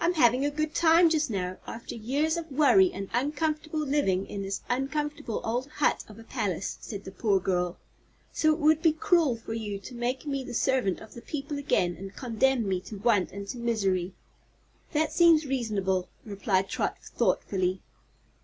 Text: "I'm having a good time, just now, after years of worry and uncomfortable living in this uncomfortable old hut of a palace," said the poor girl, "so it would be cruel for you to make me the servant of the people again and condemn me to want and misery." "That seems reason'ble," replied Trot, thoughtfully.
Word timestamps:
"I'm 0.00 0.14
having 0.14 0.44
a 0.44 0.50
good 0.50 0.74
time, 0.74 1.08
just 1.08 1.30
now, 1.30 1.56
after 1.68 1.94
years 1.94 2.36
of 2.36 2.50
worry 2.50 2.90
and 2.92 3.08
uncomfortable 3.12 3.78
living 3.78 4.26
in 4.26 4.42
this 4.42 4.60
uncomfortable 4.68 5.40
old 5.44 5.68
hut 5.68 6.02
of 6.08 6.18
a 6.18 6.24
palace," 6.24 6.78
said 6.80 7.04
the 7.04 7.12
poor 7.12 7.38
girl, 7.38 7.78
"so 8.32 8.52
it 8.52 8.58
would 8.58 8.82
be 8.82 8.90
cruel 8.92 9.36
for 9.36 9.52
you 9.54 9.78
to 9.78 9.94
make 9.94 10.26
me 10.26 10.42
the 10.42 10.52
servant 10.52 10.98
of 10.98 11.14
the 11.14 11.22
people 11.22 11.58
again 11.58 11.94
and 11.96 12.16
condemn 12.16 12.68
me 12.68 12.80
to 12.80 12.98
want 12.98 13.30
and 13.30 13.54
misery." 13.54 14.14
"That 14.94 15.12
seems 15.12 15.46
reason'ble," 15.46 16.08
replied 16.24 16.68
Trot, 16.68 16.96
thoughtfully. 17.00 17.82